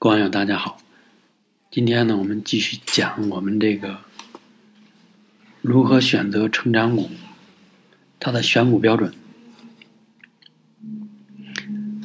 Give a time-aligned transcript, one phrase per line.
[0.00, 0.78] 各位网友，大家好。
[1.72, 3.98] 今天呢，我们继续讲我们这个
[5.60, 7.10] 如何选择成长股，
[8.20, 9.12] 它的选股标准。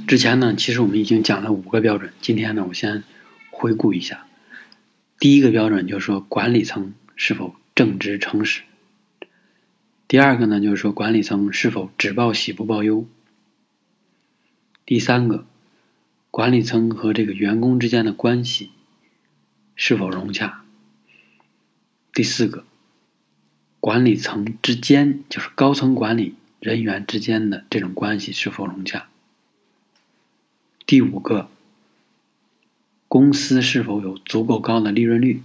[0.08, 2.12] 之前呢，其实我们已经讲了五个标准。
[2.20, 3.04] 今天呢，我先
[3.52, 4.26] 回顾一下。
[5.20, 8.64] 第一个标准就是说，管理层是否正直诚实。
[10.08, 13.08] 第二个呢，就是说，管理层是否只报喜不报忧。
[14.84, 15.46] 第三个。
[16.34, 18.72] 管理层和这个员工之间的关系
[19.76, 20.64] 是否融洽？
[22.12, 22.66] 第四个，
[23.80, 29.10] 管理层之间就是高层管理人员之间的这种关系是否融洽？
[30.88, 31.52] 第五个，
[33.08, 35.44] 公司是否有足够高的利润率？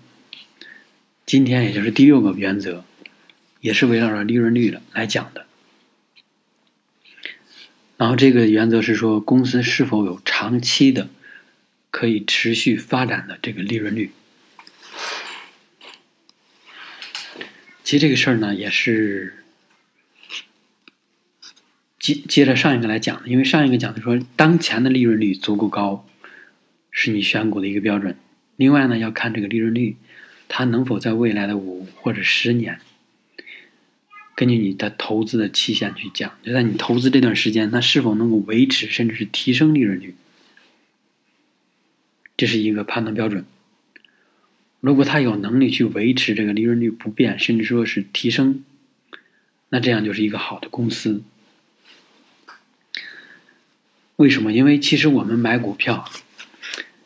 [1.27, 2.83] 今天也就是第六个原则，
[3.61, 5.45] 也是围绕着利润率的来讲的。
[7.99, 11.11] 然后这个原则是说，公司是否有长期的
[11.91, 14.13] 可以持续发展的这个利润率。
[17.83, 19.43] 其实这个事儿呢，也是
[21.99, 26.07] 接接着上一个来讲的，因为上一个讲的说，当前的利润率足够高，
[26.93, 28.17] 是你选股的一个标准。
[28.55, 29.97] 另外呢，要看这个利润率，
[30.49, 32.79] 它能否在未来的五或者十年。
[34.39, 40.15] 根据你的投资的期限去讲，就在你投资这段时间，它是否能够维持甚至是提升利润率，
[42.37, 43.45] 这是一个判断标准。
[44.79, 48.63] 如果它有能力去维持这个利润率不变，甚至说是提升，
[49.71, 51.25] 那这样就是一个好的公司。
[54.15, 54.53] 为什么？
[54.53, 56.09] 因为其实我们买股票，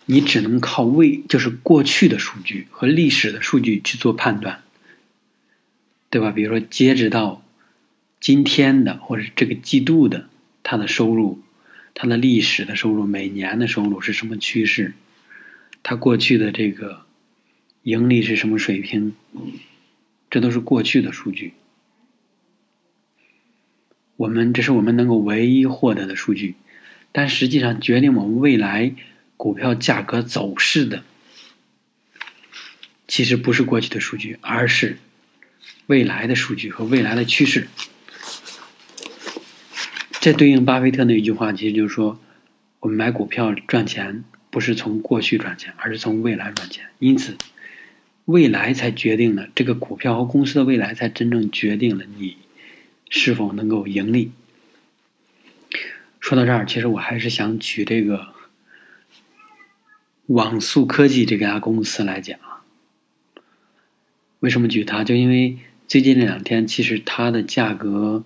[0.04, 4.62] 你只能靠未就是过去的数据和历史的数据去做判断。
[6.12, 6.30] 对吧？
[6.30, 7.42] 比如说，截止到
[8.20, 10.28] 今天的或者这个季度的，
[10.62, 11.40] 它的收入，
[11.94, 14.92] 它的历史的收入，每年的收入是什么趋势？
[15.82, 17.06] 它过去的这个
[17.84, 19.14] 盈利是什么水平？
[20.28, 21.54] 这都是过去的数据。
[24.16, 26.56] 我们这是我们能够唯一获得的数据，
[27.10, 28.94] 但实际上决定我们未来
[29.38, 31.02] 股票价格走势的，
[33.08, 34.98] 其实不是过去的数据，而是。
[35.86, 37.68] 未来的数据和未来的趋势，
[40.20, 42.20] 这对应巴菲特那一句话，其实就是说，
[42.80, 46.86] 我们买股票赚钱不是从过去赚钱，而是从未来赚钱。
[47.00, 47.36] 因此，
[48.26, 52.36] 未来才决定了这个股票和公司的未来，才真正决定了你
[53.10, 54.30] 是否能够盈利。
[56.20, 58.28] 说到这儿，其实我还是想举这个
[60.26, 62.38] 网速科技这家公司来讲。
[64.38, 65.02] 为什么举它？
[65.02, 65.58] 就因为。
[65.92, 68.24] 最近这两天，其实它的价格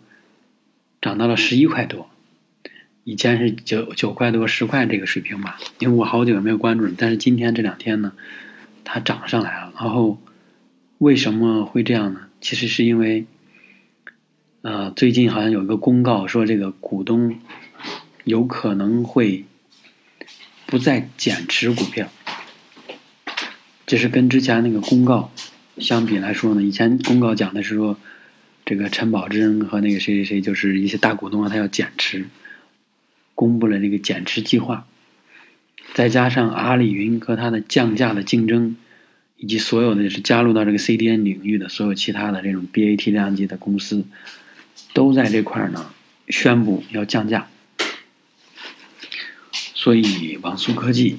[1.01, 2.09] 涨到了十一块多，
[3.03, 5.59] 以前是九九块多、十块这个水平吧。
[5.81, 8.13] 因为我好久也没有关注，但是今天这两天呢，
[8.85, 9.73] 它涨上来了。
[9.81, 10.23] 然后
[10.99, 12.29] 为什么会这样呢？
[12.41, 13.27] 其实是因为，
[14.63, 17.37] 呃，最近好像有一个公告说，这个股东
[18.23, 19.45] 有可能会
[20.67, 22.07] 不再减持股票，
[23.85, 25.33] 这是跟之前那个公告。
[25.79, 27.99] 相比来说呢，以前公告讲的是说，
[28.65, 32.27] 这个陈宝珍和那个谁谁谁，就是一些大股东啊，他要减持，
[33.35, 34.87] 公布了这个减持计划。
[35.95, 38.77] 再加上阿里云和它的降价的竞争，
[39.37, 44.05] 以及所有的是加入到这个 CDN 领域的所有其他的这种 BAT 量级的公司，
[44.95, 45.91] 都在这块呢
[46.29, 47.49] 宣布要降价。
[49.75, 51.19] 所以网速科技。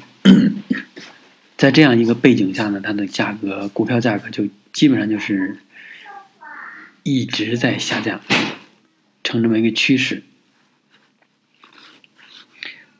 [1.57, 5.57] 在这样一个背景下呢，它的价格，股票价格就基本上就是
[7.01, 8.21] 一直在下降，
[9.23, 10.21] 成这么一个趋势。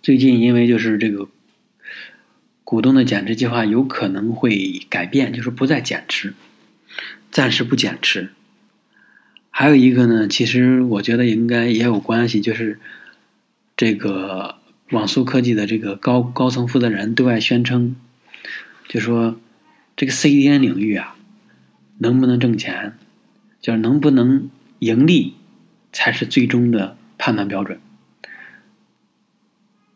[0.01, 1.29] 最近因为就是这个
[2.63, 6.33] 股东的减持计划有可能会改变，就是不再减持，
[7.29, 8.31] 暂时不减持。
[9.51, 12.79] 还有一个呢，其实我觉得应该也有关系，就是
[13.75, 14.55] 这个
[14.89, 17.95] 网速科技的这个高高层负责人对外宣称。
[18.87, 19.37] 就说
[19.97, 21.17] 这个 CDN 领域啊，
[21.97, 22.97] 能不能挣钱，
[23.59, 24.49] 就是能不能
[24.79, 25.33] 盈利，
[25.91, 27.79] 才是最终的判断标准。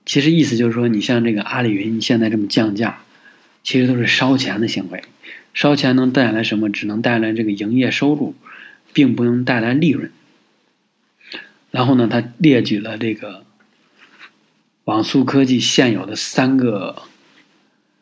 [0.06, 3.04] 其实意思就是说，你像这个阿里云现在这么降价，
[3.64, 5.02] 其实都是烧钱的行为。
[5.54, 6.70] 烧钱能带来什么？
[6.70, 8.36] 只能带来这个营业收入，
[8.92, 10.12] 并不能带来利润。
[11.70, 13.46] 然后呢，他列举了这个
[14.84, 17.04] 网速科技现有的三个。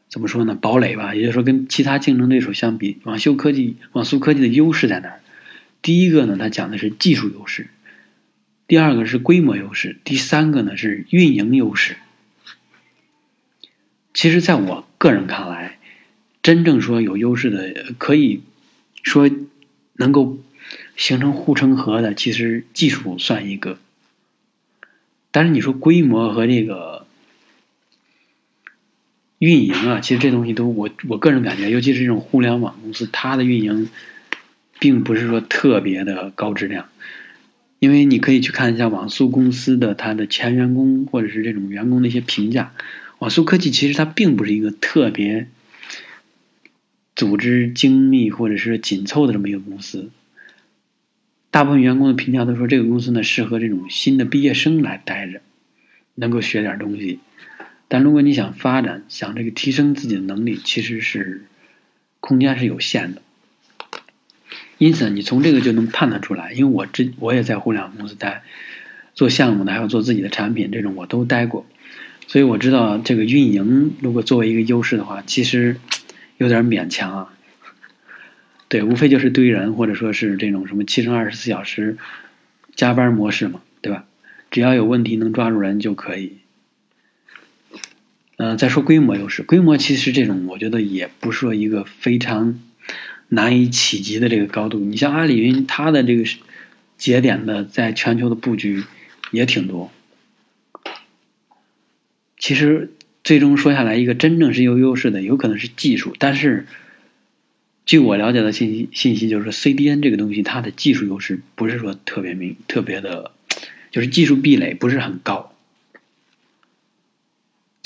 [0.09, 0.56] 怎么说呢？
[0.56, 5.21] 堡垒吧，也就是说，跟其他竞争对手相比，网修科技、网速科技的优势在哪儿？
[5.81, 7.65] 第一个呢，它讲的是技术优势；
[8.67, 11.97] 第二个是规模优势；第三个呢是运营优势。
[14.13, 15.77] 其实，在我个人看来，
[16.41, 18.41] 真正说有优势的，可以
[19.03, 19.29] 说
[19.94, 20.39] 能够
[20.97, 23.77] 形成护城河的，其实技术算一个。
[25.31, 27.06] 但是你说规模和这个
[29.39, 33.89] 运营啊，其实这东西都我我个人感觉，尤其是这种互联网公司，它的运营
[34.80, 36.88] 并不是说特别的高质量。
[37.80, 42.74] 因为你可以去看一下网速公司的它的前员工或者是这种员工的一些评价，
[43.19, 45.47] 网速科技其实它并不是一个特别
[47.15, 50.09] 组织精密或者是紧凑的这么一个公司。
[51.50, 55.39] 大部分员工的评价都说这个公司呢适合这种新的毕业生来待着，
[56.15, 57.19] 能够学点东西。
[57.89, 61.44] 但如果你想发展，想这个提升自己的能力，其实是
[62.21, 63.21] 空间是有限的。
[64.77, 68.44] 因此，你从这个就能判断出来，因为我之我也在互联网公司待，
[69.13, 71.65] 做项目的，还有做自己的产品，这种我都待过，
[72.27, 75.75] 所以我知道这个运营如果作为一个优势的话，其实
[76.38, 77.33] 有点勉强啊。
[78.68, 81.97] 对，无非就是堆人，或者说是这种什么七乘二十四小时
[82.75, 84.06] 加班模式嘛，对吧？
[84.51, 86.38] 只要有问题能抓住人就可以。
[88.39, 92.59] 嗯，再说规模优势，规模其实这种我觉得也不是说一个非常。
[93.31, 96.24] 难以企及的这个高度，你像阿里云，它的这个
[96.97, 98.83] 节点的在全球的布局
[99.30, 99.91] 也挺多。
[102.39, 102.91] 其实
[103.24, 106.15] 最终说下来，一个真正是有优势的，有可能是技术。
[106.18, 106.65] 但是，
[107.85, 113.31] 据我了解的信息，信息就是说，CDN 这个东西，它的技术优势不是说特别明、特别的，
[113.92, 115.53] 就是技术壁垒不是很高。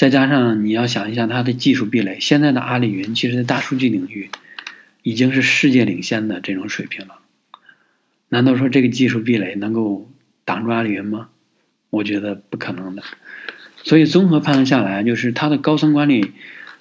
[0.03, 4.29] 再加上你要想一下它的技术壁垒，现在的阿里云，其实在大数据领域。
[5.01, 7.19] 已经是世界领先的这种水平了，
[8.27, 10.11] 难道说这个技术壁垒能够
[10.43, 11.29] 挡住阿里云吗？
[11.89, 13.03] 我觉得不可能的。
[13.83, 16.33] 所以综合判断下来，就是它的高层管理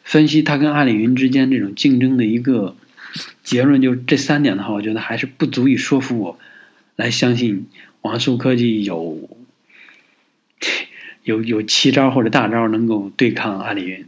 [0.03, 2.75] 分析它跟阿里云之间这种竞争的一个
[3.45, 6.39] 结论，就是这三点的话，我觉得还是不足以说服我
[6.97, 7.69] 来相信
[8.01, 9.29] 网速科技有
[11.25, 14.07] 有有奇招或者大招能够对抗阿里云。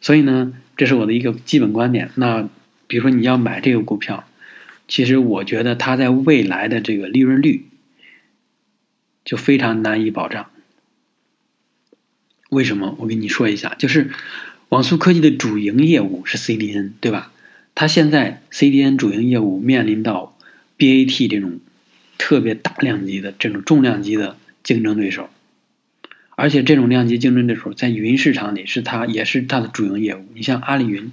[0.00, 2.10] 所以呢，这是我的一个基本观点。
[2.14, 2.48] 那。
[2.88, 4.28] 比如说你要买这个股票，
[4.86, 7.66] 其实我觉得它在未来的这个利润率
[9.24, 10.46] 就非常难以保障。
[12.50, 12.94] 为什么？
[13.00, 14.12] 我跟你说一下，就是
[14.68, 17.32] 网速科技的主营业务是 CDN，对吧？
[17.74, 20.38] 它现在 CDN 主营业务面临到
[20.78, 21.58] BAT 这种
[22.16, 25.28] 特别大量级的这种重量级的竞争对手，
[26.36, 30.24] 而且这种量级竞争对手在云市场里是它也是它的主营业务。
[30.34, 31.10] 你像阿里云。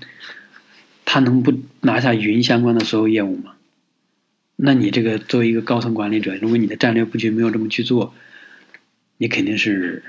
[1.05, 3.51] 它能不拿下云相关的所有业务吗？
[4.55, 8.15] 那你这个作为一个高层管理者，如果你的战略布局没有这么去做，
[9.17, 10.01] 你肯定是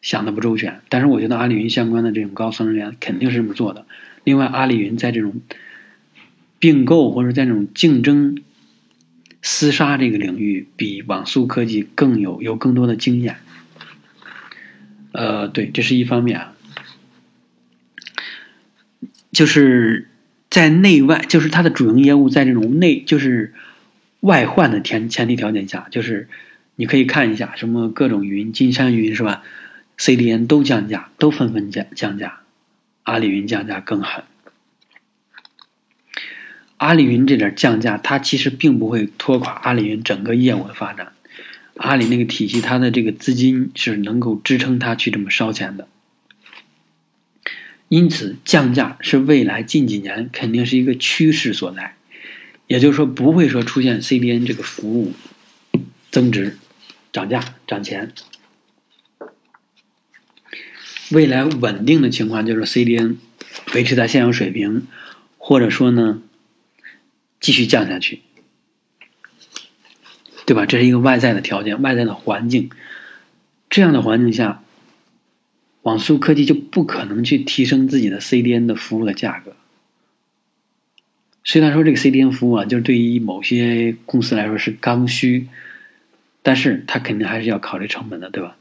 [0.00, 0.80] 想的不周全。
[0.88, 3.86] 但是我觉得阿里云相关的这种高层人员肯定是这么做的。
[4.24, 5.34] 另外，阿里云在这种
[6.58, 8.42] 并购或者在这种竞争
[9.42, 13.36] 厮杀这个领域，比网速科技更有有更多的经验。
[15.12, 16.54] 呃，对，这是一方面啊。
[19.30, 20.08] 就是
[20.50, 23.54] 在内外，就是它的主营业务在这种内，就是
[24.20, 26.28] 外换的前前提条件下，就是
[26.76, 29.42] 你可以看一下什么各种云，金山云是吧
[29.96, 32.40] ？CDN 都降价，都纷纷降降价，
[33.04, 34.24] 阿里云降价更狠。
[36.76, 41.12] 阿里云这点降价，它其实并不会拖垮阿里云整个业务的发展。
[41.76, 45.88] 阿里那个体系，它的这个资金是能够支撑它去这么烧钱的。
[47.88, 51.94] 因此，降价是未来近几年肯定是一个趋势所在，
[52.66, 55.12] 也就是说，不会说出现 CDN 这个服务
[56.10, 56.56] 增值、
[57.12, 58.12] 涨价、涨钱。
[61.10, 63.16] 未来稳定的情况就是 CDN
[63.74, 64.86] 维持在现有水平，
[65.36, 66.22] 或者说呢
[67.38, 68.22] 继续降下去，
[70.46, 70.66] 对吧？
[70.66, 72.70] 这是一个外在的条件、外在的环境。
[73.70, 74.62] 这样的环境下。
[75.82, 79.56] 网速科技就不可能去提升自己的 CDN 的服务的价格。
[81.42, 85.48] 虽然说这个 CDN 服务啊，就是对于某些公司来说是刚需，
[86.40, 88.56] 但是他肯定还是要考虑成本的，对吧？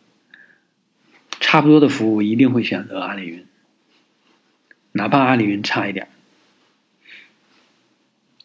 [1.40, 3.46] 差不多的服务一定会选择阿里云，
[4.94, 6.08] 哪怕阿里云差一点，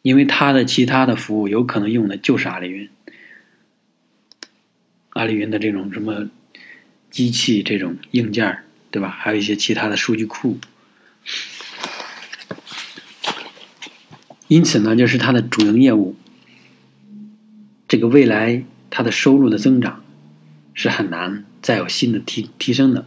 [0.03, 2.91] 因为它的其他的服务有可能用的就是阿里云，
[5.17, 6.29] 阿里云的这种什么
[7.11, 8.59] 机器这种硬件
[8.91, 9.09] 对吧？
[9.09, 10.59] 还有一些其他的数据库，
[14.49, 16.17] 因此呢，就是它的主营业务，
[17.89, 20.05] 这个未来它的收入的增长
[20.73, 23.07] 是很难再有新的提提升的。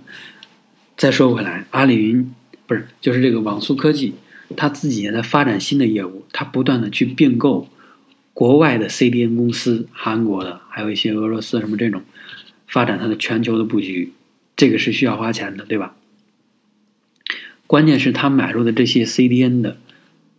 [0.97, 2.33] 再说回来，阿里云
[2.67, 4.15] 不是就是这个网速科技，
[4.57, 7.69] 它自己也在发展新的业务，它不断的去并购
[8.39, 12.03] 国外的 CDN 公司，韩国的，还有一些俄罗斯什么这种，
[12.67, 14.13] 发展它的全球的布局，
[14.55, 15.97] 这个是需要花钱的，对吧？
[17.67, 19.75] 关键是他买入的这些 CDN 的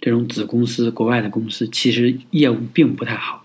[0.00, 3.44] 这种子公司，国外的公司其实业务并不太好，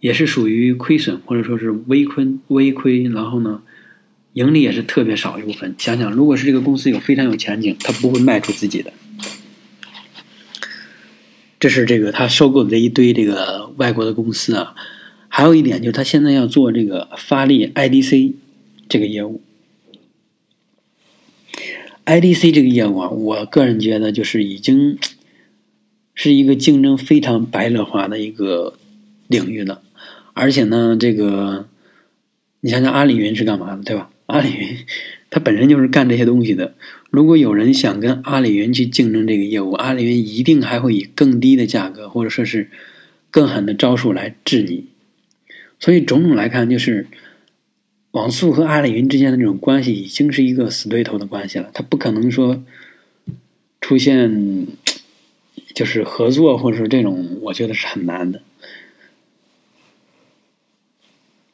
[0.00, 3.62] 也是属于亏损或者说是微亏微亏，然后呢，
[4.34, 5.74] 盈利也是特别少一部分。
[5.78, 8.92] 想想，如果是这个公司有非常有前景，他不会卖出自己的。
[11.60, 14.74] 这是这个他收购的这一堆这个外国的公司啊。
[15.28, 18.32] 还有一点就是他现在要做这个发力 IDC
[18.88, 19.40] 这个业务。
[22.04, 24.98] IDC 这个业务啊，我个人觉得就是已经
[26.14, 28.74] 是一个竞争非常白热化的一个
[29.28, 29.82] 领域了，
[30.32, 31.68] 而且呢，这个
[32.62, 34.10] 你想想阿里云是干嘛的，对吧？
[34.26, 34.76] 阿里云
[35.30, 36.74] 它本身就是干这些东西的。
[37.10, 42.70] 如果有人想跟阿里云去竞争这个业务，阿里云一定还会以更低的价格或者说是
[43.30, 44.86] 更狠的招数来治你。
[45.78, 47.06] 所以种种来看，就是。
[48.12, 52.60] 网速和阿里云之间的这种关系已经是一个死对头的关系了，它不可能说
[53.80, 54.66] 出现
[55.74, 58.42] 就是合作或者说这种，我觉得是很难的。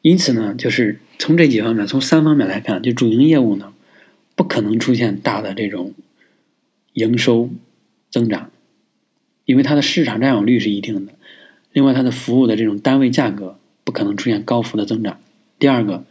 [0.01, 3.75] 因此呢，就是从这几方面，从三方面来看，就主营业务呢，
[4.37, 5.95] 不可能出现大的这种
[6.93, 7.51] 营收
[8.11, 8.53] 增长，
[9.45, 11.15] 因为它的市场占有率是一定的。
[11.73, 15.19] 另外，它的服务的这种单位价格不可能出现高幅的增长。
[15.59, 16.05] 第二个。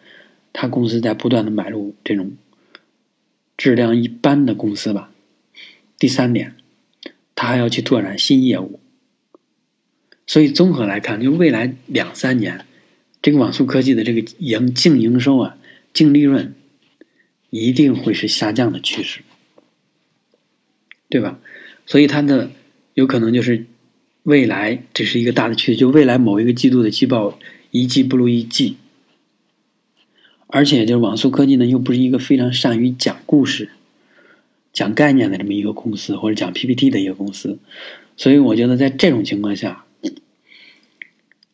[0.57, 2.31] 他公司在不断的买入这种
[3.57, 5.11] 质量一般的公司吧。
[5.99, 6.55] 第三点，
[7.35, 8.79] 他还要去拓展新业务。
[10.25, 12.63] 所以综合来看，就未来两三年，
[13.21, 15.57] 这个网速科技的这个营净营收啊、
[15.91, 16.55] 净利润
[17.49, 19.21] 一定会是下降的趋势，
[21.09, 21.39] 对吧？
[21.85, 22.51] 所以它的
[22.93, 23.65] 有可能就是
[24.23, 27.39] 未来这是一个大的趋势，就未来某一个季度的季报
[27.71, 28.77] 一季不如一季。
[30.47, 33.69] 而且，就是网速科技呢，又不是一个非常善于讲故事、
[34.71, 37.57] 讲概念的这么一个公司，或者讲 PPT 的一个公司，
[38.15, 39.84] 所以我觉得在这种情况下，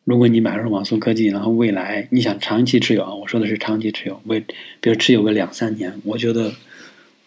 [0.04, 4.40] 如果你买入网速科技，然后未来你想长期持有啊，我说的是长期持有，为
[4.80, 6.52] 比如持有个两三年，我觉得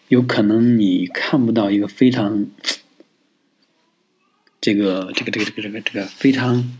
[0.08, 2.46] 有可能你看不到一个非常
[4.60, 6.76] 这个这个这个这个这个这个非常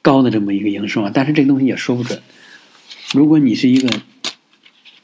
[0.00, 2.22] 高的这么一个营收啊，但是这个东西也说不准。
[3.12, 3.90] 如果你是一个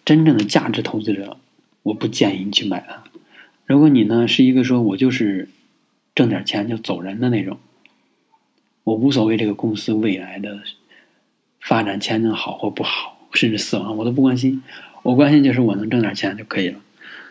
[0.04, 1.36] 真正的价值投资者，
[1.82, 3.02] 我不建议你去买它。
[3.64, 5.48] 如果你呢是一个说我就是
[6.14, 7.58] 挣点钱就走人的那种，
[8.86, 10.60] 我无所谓这个公司未来的
[11.58, 14.62] 发展前景好或不好，甚至死亡我都不关心。
[15.02, 16.78] 我关心就是我能挣点钱就可以了。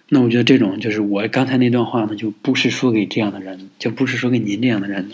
[0.09, 5.09] 那我觉得这种就是我刚才那段话呢，就不是说给这样的人，就不是说给您这样的人，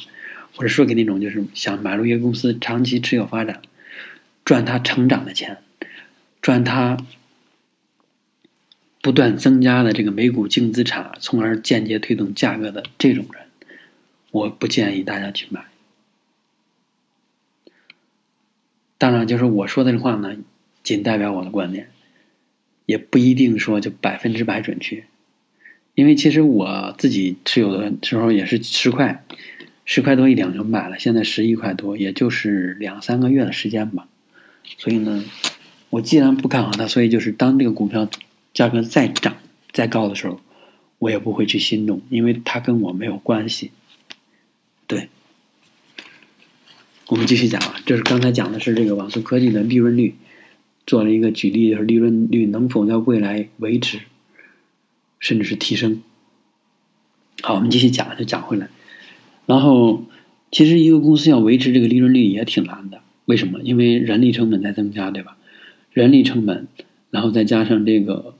[0.55, 3.61] 或者说给那种就是想买入一个公司长期持有发展。
[4.43, 5.59] 赚它成长的钱，
[6.41, 6.97] 赚它
[8.99, 13.43] 不断增加的这个每股净资产，从而间接推动价格的这种人，
[14.31, 15.65] 我不建议大家去买。
[19.01, 20.35] 当然，就是我说的这话呢，
[20.83, 21.89] 仅代表我的观点，
[22.85, 25.05] 也不一定说就百分之百准确。
[25.95, 29.25] 因为其实我自己持有的时候也是十块，
[29.85, 34.07] 十块多一点就买了，现在十一块多，也就是两三个月的时间吧。
[34.77, 35.23] 所以呢，
[35.89, 38.07] 我既然不看好它，所以就是当这个股票
[38.53, 39.35] 价格再涨
[39.71, 40.39] 再高的时候，
[40.99, 43.71] 我也不会去心动，因为它跟我没有关系。
[44.85, 45.09] 对，
[47.11, 50.15] 我们继续讲啊，这是刚才讲的是这个网速科技的利润率，
[50.87, 53.99] 做了一个举例，就是利润率能否在未来维持，
[55.19, 56.01] 甚至是提升。
[57.41, 58.69] 好，我们继续讲，就讲回来。
[59.45, 60.05] 然后，
[60.51, 63.01] 其实一个公司要维持这个利润率也挺难的。
[63.25, 63.59] 为什么？
[63.61, 65.35] 因为人力成本在增加，对吧？
[65.91, 66.69] 人力成本，
[67.09, 68.35] 然后再加上这个，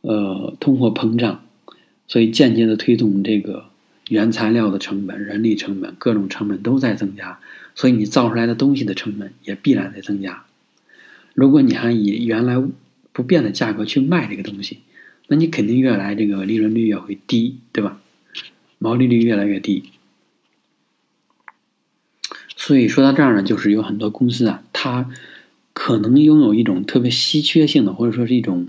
[0.00, 1.44] 呃，通货膨胀，
[2.08, 3.66] 所以间接的推动这个
[4.08, 7.38] 原材料的成本、人力成本、各种成本都在增加，
[7.74, 10.44] 所以你造出来的东西的成本也必然在增加。
[11.34, 12.62] 如果你还以原来
[13.12, 14.80] 不变的价格去卖这个东西，
[15.28, 18.00] 那你肯定越来这个利润率也会低，对吧？
[18.78, 19.90] 毛利率越来越低。
[22.56, 25.10] 所以说到这儿呢，就是有很多公司啊，它
[25.72, 28.68] 可能拥有一种特别稀缺性的，或者说是一种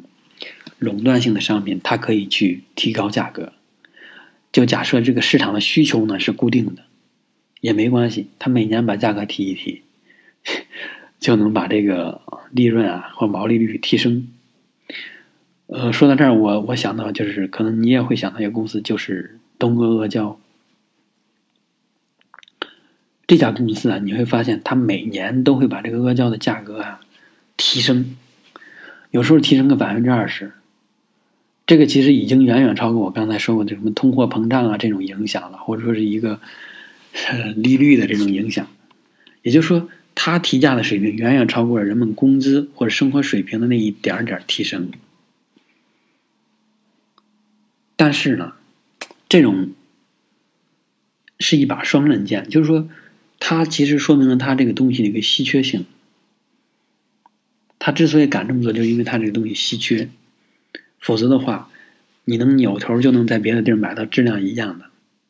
[0.80, 3.54] 垄断性的商品，它可以去提高价格。
[4.52, 6.86] 就假设这个市场的需求呢是固定的，
[7.64, 9.84] 也没关系，它每年把价格提一提，
[11.18, 12.20] 就能把这个
[12.52, 14.28] 利润啊或毛利率提升。
[15.68, 20.38] 呃，说到这儿，我我想到就是，可能你也会想到一个公司，就是东阿阿胶。
[23.26, 27.00] 这家公司啊，你会发现它每年都会把这个阿胶的价格啊
[27.56, 28.18] 提升，
[29.12, 30.52] 有时候提升个百分之二十。
[31.66, 36.38] 这个其实已经远远超过我刚才说过的什么通货膨胀啊这种影响了，或者说是一个
[37.56, 38.68] 利率的这种影响。
[39.42, 44.92] 也就是说，它提价的水平远远超过了人们工资或者生活水平的那一点点提升。
[47.96, 48.54] 但是呢，
[49.30, 49.72] 这种
[51.40, 52.90] 是一把双刃剑，就是说，
[53.40, 55.86] 它其实说明了它这个东西的一个稀缺性。
[57.86, 60.08] 他之所以敢这么做，就是因为他这个东西稀缺。
[61.02, 61.70] 否则的话，
[62.24, 64.86] 你能扭头就能在别的地儿买到质量一样的，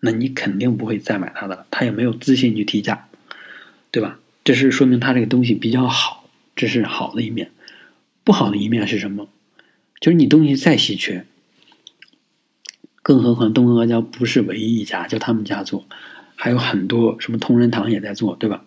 [0.06, 1.66] 那你肯定不会再买它的了。
[1.72, 3.08] 他也没有自信去提价，
[3.90, 4.20] 对吧？
[4.44, 7.52] 这是说明他这个东西比较好，这是好的一面。
[8.26, 9.30] 不好的一面是什么？
[10.02, 11.26] 就是你东西再稀缺。
[13.02, 15.86] 更何况东阿阿胶不是唯一一家，就他们家做，
[16.36, 18.66] 还有很多什么同仁堂也在做，对吧？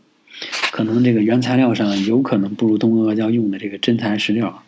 [0.70, 4.62] 可能这个原材料上有可能不如东阿阿胶用的这个真材实料，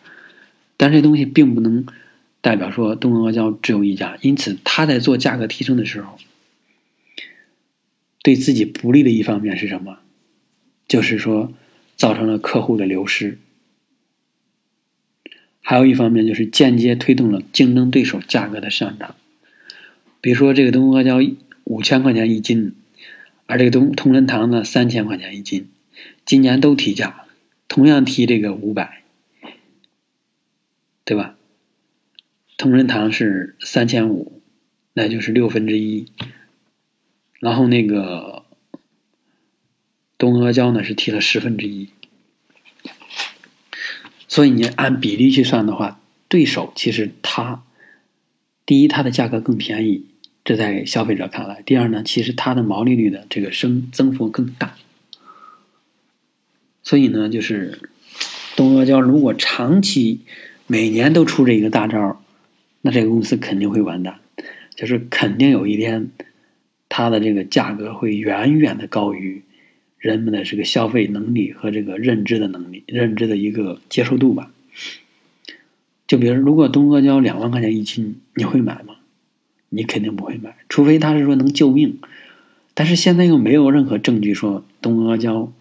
[0.77, 1.85] 但这东西并不能
[2.41, 6.17] 代表说东阿阿胶只有一家，因此他在做价格提升的时候，
[8.29, 9.97] 对自己不利的一方面是什么？
[10.87, 11.51] 就是说
[11.95, 13.39] 造成了客户的流失，
[15.61, 19.15] 还有一方面就是间接推动了竞争对手价格的上涨。
[20.21, 21.17] 比如说，这个东阿胶
[21.63, 22.75] 五千块钱一斤，
[23.47, 25.67] 而这个东同仁堂呢三千块钱一斤，
[26.23, 27.25] 今年都提价，
[27.67, 29.01] 同样提这个五百，
[31.03, 31.35] 对吧？
[32.57, 34.39] 同仁堂是三千五，
[34.93, 36.05] 那就是六分之一，
[37.39, 38.43] 然后那个
[40.17, 41.89] 东阿胶呢是提了十分之一，
[44.27, 47.63] 所以你按比例去算的话，对手其实他
[48.65, 50.05] 第一，它的价格更便宜。
[50.45, 54.75] 这在消费者看来，第二呢，其实它的毛利率的这个升增幅更大，
[56.81, 57.77] 所以呢，就是
[58.55, 60.21] 东阿胶如果长期
[60.65, 62.19] 每年都出这一个大招，
[62.81, 64.21] 那这个公司肯定会完蛋，
[64.75, 66.09] 就是肯定有一天
[66.89, 69.41] 它的这个价格会远远的高于
[69.97, 74.51] 人们的这个消费能力和这个认知的能力、认知的一个接受度吧。
[76.07, 78.95] 就比如，如果东阿胶两万块钱一斤，你会买吗？
[79.69, 81.99] 你肯定不会买，除非他是说能救命，
[82.73, 85.53] 但是现在又没有任何证据说东阿胶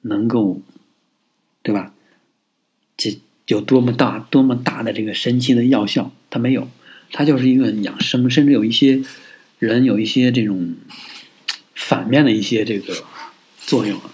[0.00, 0.62] 能够，
[1.62, 1.92] 对吧？
[2.96, 6.68] 这有多么大、多么大的这个神奇的药效，它没有，
[7.12, 9.02] 它就是一个养生，甚至有一些
[9.60, 10.74] 人有一些这种
[11.76, 13.04] 反面的一些这个
[13.60, 14.12] 作用啊。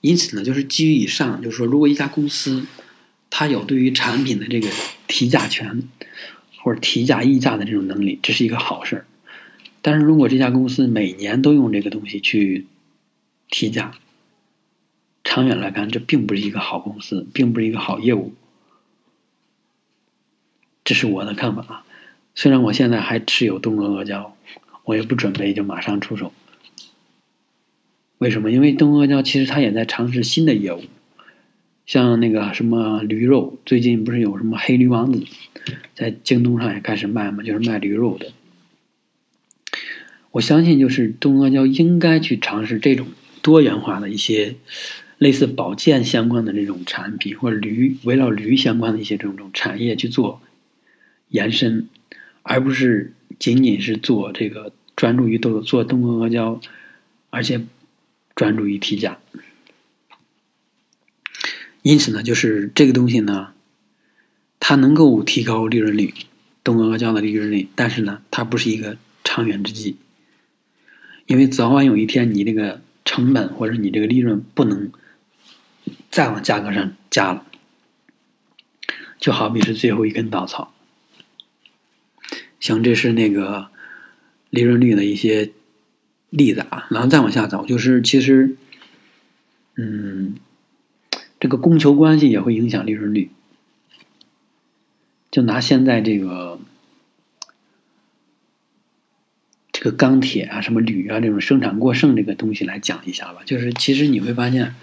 [0.00, 2.66] 因此呢，就是基于以上，就是说，如果一家公司
[3.30, 4.68] 它有对于产品的这个
[5.06, 5.88] 提价权。
[6.64, 9.04] 或者提价议价的这种能力，这是一个好事儿。
[9.80, 12.66] 但是如果这家公司每年都用这个东西去
[13.48, 13.98] 提价，
[15.24, 18.32] 长远来看，这并不是一个好公司，并不是一个好业务。
[20.84, 21.84] 这是我的看法啊。
[22.34, 24.36] 虽然我现在还持有东阿阿胶，
[24.84, 26.32] 我也不准备就马上出手。
[28.18, 28.50] 为什么？
[28.50, 30.82] 因为东阿阿胶其实它也在尝试新的业务。
[31.84, 35.24] 像那个什么驴肉，最近不是有什么黑驴王子，
[35.94, 38.32] 在京东上也开始卖嘛，就是卖驴肉的。
[40.30, 43.08] 我相信，就是东阿胶应该去尝试这种
[43.42, 44.54] 多元化的一些
[45.18, 50.40] 类似保健相关的这种产品，或者驴围绕驴相关的一些这种产业去做
[51.28, 51.88] 延伸，
[52.42, 56.60] 而不是仅仅是做这个专注于做做东阿胶，
[57.30, 57.64] 而且
[58.34, 59.18] 专注于提价。
[61.82, 63.52] 因此呢，就是这个东西呢，
[64.60, 66.14] 它能够提高利润率，
[66.62, 69.96] 东阿阿胶的利润率，但是呢，它不是一个长远之计，
[71.26, 74.92] 因为早晚有一天，你这个成本或者你这个利润不能
[76.10, 77.44] 再往价格上加了，
[79.18, 80.72] 就好比是最后一根稻草。
[82.62, 83.68] 行，这是那个
[84.48, 85.50] 利润率的一些
[86.30, 88.56] 例子啊，然后再往下走，就是其实，
[89.76, 90.36] 嗯。
[91.40, 93.28] 这个供求关系也会影响利润率。
[95.28, 96.60] 就拿现在这个
[99.72, 103.40] 这个钢铁啊、什么铝啊这种生产过剩这个东西来讲一下吧。
[103.44, 104.76] 就是其实你会发现，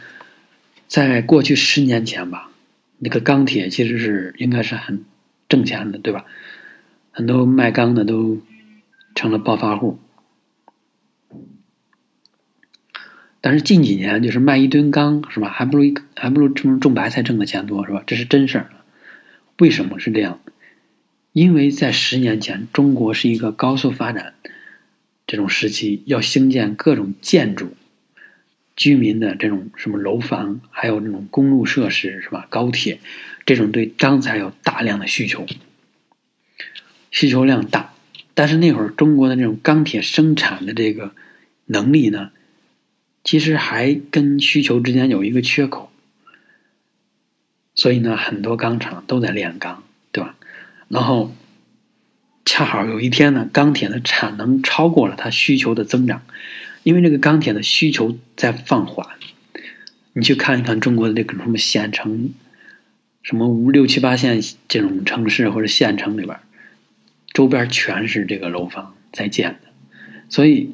[0.85, 2.51] 在过去十年前吧，
[2.97, 5.05] 那个钢铁其实是应该是很
[5.47, 6.25] 挣钱的，对吧？
[7.19, 8.39] 很多卖钢的都
[9.13, 9.99] 成了暴发户。
[13.41, 15.49] 但是近几年，就是卖一吨钢，是吧？
[15.49, 15.83] 还不如
[16.15, 18.01] 还不如种种白菜挣的钱多，是吧？
[18.07, 18.69] 这是真事儿。
[19.57, 20.39] 为什么是这样？
[21.33, 24.35] 因为在十年前，中国是一个高速发展
[25.27, 27.73] 这种时期，要兴建各种建筑、
[28.77, 32.47] 居民的这种什么楼房，还有这种公路设施，是吧？
[32.49, 33.01] 高铁，
[33.45, 35.45] 这种对钢材有大量的需求，
[37.11, 37.93] 需求量大。
[38.33, 41.11] 但是那会儿中国的这种钢铁生产的这个
[41.65, 42.31] 能力呢，
[43.23, 45.91] 其实还跟需求之间有一个缺口，
[47.75, 50.35] 所以呢，很多钢厂都在炼钢，对吧？
[50.87, 51.35] 然后
[52.45, 56.21] 恰好有一天呢，钢铁的产能超过了它需求的增长，
[56.83, 59.05] 因为这个钢铁的需求在放缓。
[60.13, 62.33] 你去看一看中国的这个什么县城，
[63.21, 66.39] 什么五六七八线这种城市或者县城里边。
[67.33, 69.69] 周边全是这个楼房在建的，
[70.29, 70.73] 所以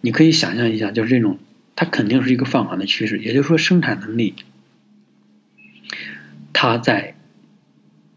[0.00, 1.38] 你可以想象一下，就是这种，
[1.74, 3.18] 它肯定是一个放缓的趋势。
[3.18, 4.34] 也就是说，生产能力
[6.52, 7.14] 它在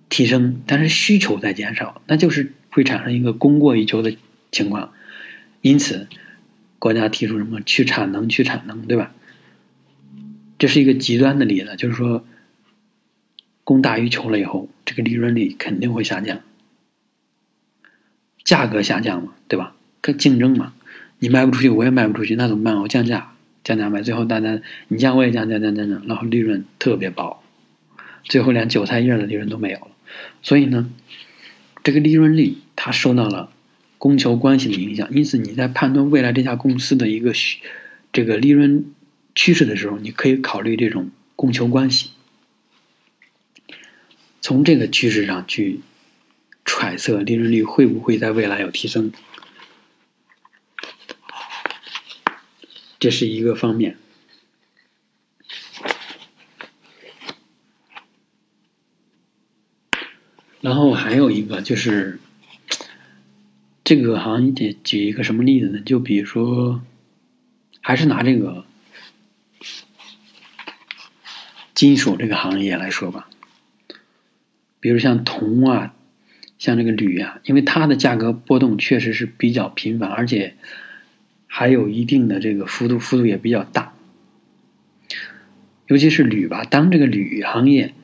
[0.09, 4.15] 提升，但是需求在减少，那就是会产生一个供过于求的
[4.51, 4.93] 情况。
[5.61, 6.07] 因此，
[6.79, 9.13] 国家提出什么去产能、去产能，对吧？
[10.59, 12.25] 这是一个极端的例子，就是说，
[13.63, 16.41] 供大于求了以后，这个利润率肯定会下降。
[18.51, 19.73] 价格下降嘛，对吧？
[20.01, 20.73] 跟竞争嘛，
[21.19, 22.75] 你卖不出去，我也卖不出去，那怎么办？
[22.81, 23.31] 我降价，
[23.63, 24.59] 降价卖，最后大家
[24.89, 27.41] 你降我也降，降降降降，然后利润特别薄，
[28.25, 29.87] 最后连韭菜叶的利润都没有了。
[30.43, 30.91] 所以呢，
[31.81, 33.49] 这个利润率它受到了
[33.97, 37.31] 供求关系的影响，因此你在判断未来这家公司的一个
[38.11, 38.83] 这个利润
[39.33, 42.09] 趋势的时候，你可以考虑这种供求关系，
[44.41, 45.79] 从这个趋势上去。
[46.63, 49.11] 揣测利润率会不会在未来有提升，
[52.99, 53.97] 这是一个方面。
[60.61, 62.19] 然后还有一个就是，
[63.83, 65.81] 这个行业举一个什么例子呢？
[65.81, 66.83] 就比如说，
[67.81, 68.63] 还是拿这个
[71.73, 73.27] 金属这个行业来说吧，
[74.79, 75.95] 比如像铜啊。
[76.61, 80.53] 像这个铝啊，因为它的价格波动确实是比较频繁，而且
[81.47, 83.93] 还有一定的这个幅度，幅度也比较大。
[85.87, 87.95] 尤其是铝吧，当这个铝行业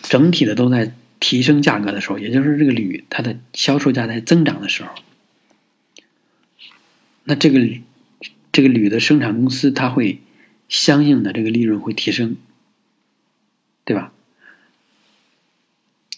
[0.00, 4.94] 整体的都在提升价格的时候，也就是这个铝它的销售价在增长的时候，
[7.24, 7.60] 那这个
[8.52, 10.18] 这个铝的生产公司它会
[10.66, 12.36] 相应的这个利润会提升，
[13.84, 14.14] 对吧？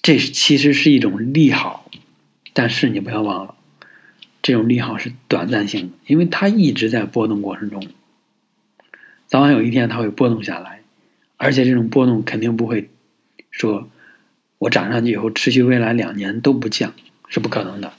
[0.04, 1.90] 这其实是一种利好，
[2.52, 3.54] 但是你不要忘了，
[4.42, 7.82] 这种利好是短暂性的，因为它一直在波动过程中，
[9.26, 10.82] 早晚有一天它会波动下来，
[11.38, 12.90] 而且这种波动肯定不会
[13.50, 13.88] 说，
[14.58, 16.92] 我涨上去以后持续未来两年都不降，
[17.28, 17.94] 是不可能的。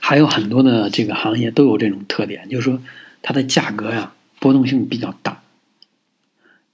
[0.00, 2.82] 还有很多的这个行业都有这种特点，就是说
[3.22, 5.42] 它的价格呀波动性比较大，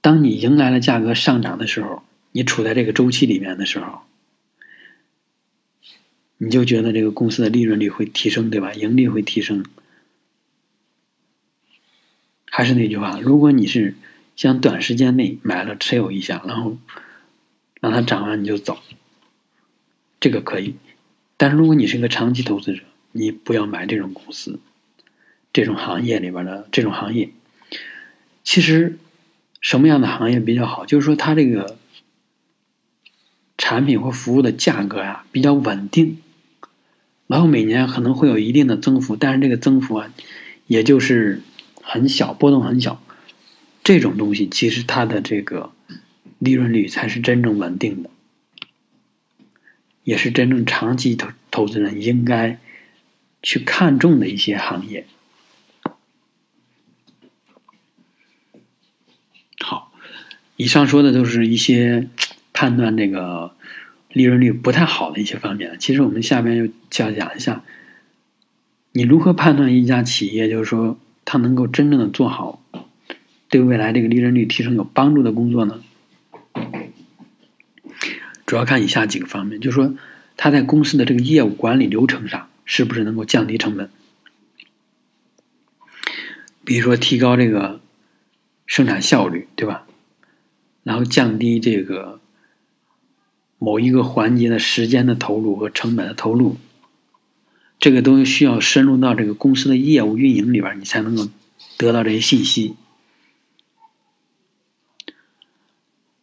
[0.01, 2.01] 当你迎来了价格上涨的时候。
[2.35, 4.01] 你处在这个周期里面的时候，
[6.37, 8.73] 你就觉得这个公司的利润率会提升，对吧？
[8.73, 9.63] 盈利会提升。
[12.51, 13.95] 还是那句话，如果你是
[14.35, 16.77] 想短时间内买了持有一下，然后
[17.79, 18.79] 让它涨完你就走，
[20.19, 20.75] 这个可以。
[21.37, 24.59] 但是如果你是一个长期投资者，你不要买这种公司，
[25.53, 27.29] 这种行业里边的这种行业。
[28.43, 28.97] 其实
[29.61, 30.85] 什么样的行业比较好？
[30.85, 31.77] 就是说它这个。
[33.57, 36.17] 产品或服务的价格呀比较稳定，
[37.25, 40.13] 然后每年可能会有一定的增幅，但是这个增幅啊，
[40.67, 41.41] 也就是
[41.81, 43.01] 很小，波动很小。
[43.83, 45.71] 这种东西其实它的这个
[46.37, 48.09] 利润率才是真正稳定的，
[50.03, 52.59] 也是真正长期投投资人应该
[53.41, 55.07] 去看重的一些行业。
[59.59, 59.93] 好，
[60.57, 62.09] 以上说的都是一些。
[62.55, 63.53] 判断这个
[64.13, 67.63] 利润率不太好的一些方面，其实我们下面又要讲一下，
[68.93, 72.63] 你如何判断一家企业，就是说它能够真正的做好
[73.49, 75.81] 对未来这个利润率提升有帮助的工作呢？
[78.45, 79.93] 主要看以下几个方面，就是说
[80.37, 83.89] 它在公司的这个业务管理流程上是不是能够降低成本，
[86.63, 87.81] 比如说提高这个
[88.65, 89.85] 生产效率，对吧？
[90.83, 92.21] 然后降低这个。
[93.57, 96.57] 某一个环节的时间的投入和成本的投入，
[97.79, 101.27] 这个都需要深入到这个公司的业务运营里边，你才能够
[101.77, 102.75] 得到这些信息。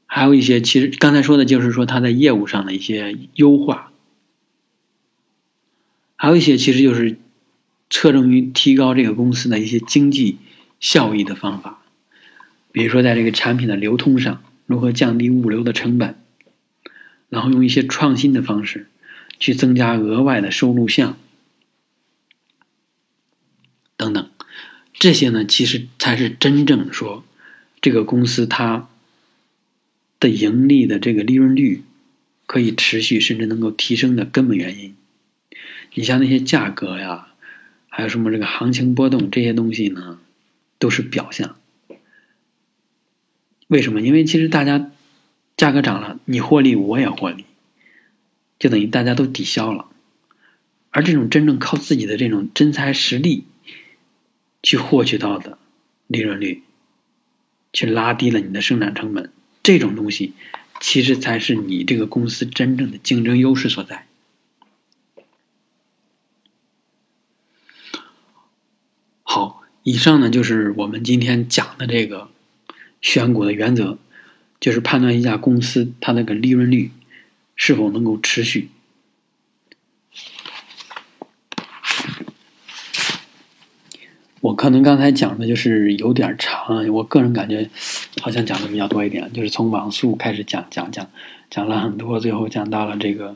[0.07, 3.91] 还有一些，其实刚才说的就是说他在业务上的一些优化，
[6.17, 7.19] 还有一些其实就是
[7.89, 10.37] 侧重于提高这个公司的一些经济
[10.79, 11.83] 效益的方法，
[12.73, 16.22] 比如说在这个产品的流通上，如何降低物流的成本，
[17.33, 18.89] 然后用一些创新的方式
[19.39, 21.17] 去增加额外的收入项。
[23.97, 24.31] 等等，
[24.93, 27.25] 这些呢，其实才是真正说
[27.81, 28.87] 这个公司它
[30.21, 31.83] 的盈利的这个利润率
[32.45, 34.95] 可以持续甚至能够提升的根本原因。
[35.95, 37.29] 你像那些价格呀，
[37.89, 40.21] 还有什么这个行情波动这些东西呢，
[40.79, 41.57] 都是表象。
[43.69, 44.03] 为什么？
[44.03, 44.91] 因为其实大家
[45.63, 47.45] 价格涨了，你获利我也获利，
[48.59, 49.87] 就等于大家都抵消了。
[50.91, 53.45] 而这种真正靠自己的这种真才实力。
[54.65, 55.59] 去获取到的
[56.07, 56.63] 利润率，
[57.73, 60.35] 去拉低了你的生产成本，这种东西
[60.81, 64.07] 其实才是你这个公司真正的竞争优势所在。
[69.25, 72.31] 好，以上呢就是我们今天讲的这个
[73.01, 73.99] 选股的原则，
[74.63, 76.93] 就是判断一家公司它那个利润率
[77.57, 78.71] 是否能够持续。
[84.41, 87.69] 我可能刚才讲的就是有点长，我个人感觉
[88.21, 91.11] 好像讲的比较多一点，就是从网速开始讲讲讲，
[91.51, 93.35] 讲了很多，最后讲到了这个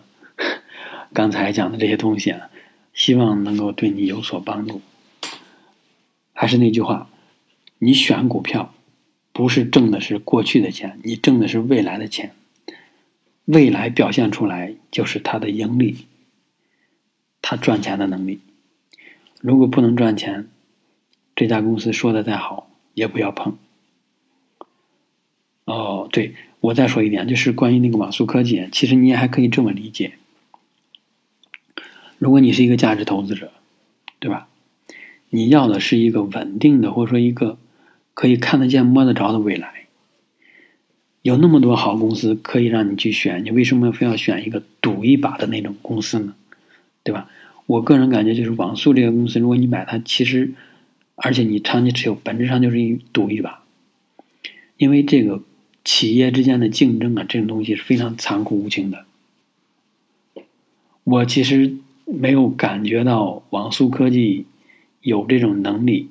[1.12, 2.49] 刚才讲的这些东西啊，
[2.95, 4.81] 希望能够对你有所帮助。
[6.33, 7.09] 还是那句话，
[7.81, 8.73] 你选股票
[9.37, 12.33] 不是挣的是过去的钱，你挣的是未来的钱，
[13.44, 16.07] 未来表现出来就是它的盈利，
[17.42, 18.40] 它赚钱的能力。
[19.42, 20.49] 如果不能赚钱，
[21.35, 23.59] 这家公司说的再好，也不要碰。
[25.66, 30.14] 哦，对，我再说一点，就是关于那个网速科技，其实你也还可以这么理解：
[32.16, 33.53] 如果你是一个价值投资者，
[34.18, 34.49] 对吧？
[35.29, 37.59] 你要的是一个稳定的，或者说一个
[38.17, 39.87] 可以看得见、摸得着的未来。
[41.21, 46.35] 有那么多好公司可以让你去选，你为什么非要选一个赌一把的那种公司呢？
[47.05, 47.29] 对吧？
[47.67, 50.55] 我个人感觉，就是网速这个公司，如果你买它，其实。
[51.19, 53.63] 而且你长期持有，本质上就是一赌一把，
[54.77, 55.43] 因为这个
[55.83, 59.07] 企业之间的竞争啊，这种东西是非常残酷无情的。
[61.05, 64.45] 我其实没有感觉到网速科技
[65.01, 66.11] 有这种能力，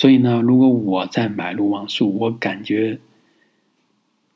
[0.00, 3.00] 所以呢，如果我在买入网速，我感觉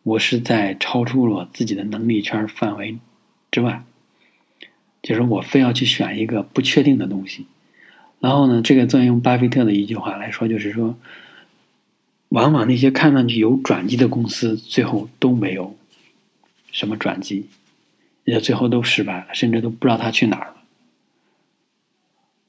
[0.02, 2.98] 我是在超出了自己的能力圈范围
[3.50, 3.82] 之外，
[5.00, 7.46] 就是我非要去选一个不确定的东西。
[8.20, 10.98] 然后呢，这个再用巴菲特的一句话来说，就是说，
[12.28, 15.74] 往往那些看上去有转机的公司，最后都没有
[16.72, 17.48] 什么转机，
[18.24, 20.56] 也最后都失败了，甚至都不知道他去哪儿了。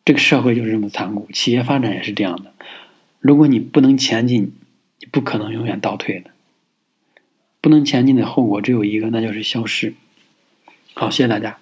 [0.04, 2.52] 这个社会就是这么残酷，企业发展也是这样的。
[3.26, 4.54] 如果你不能前进，
[5.00, 6.30] 你不可能永远倒退的。
[7.60, 9.96] 不能前进的后果只有一个，那就是消失。
[10.94, 11.58] 好，谢谢大家。